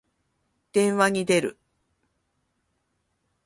[0.73, 1.59] 電話に出る。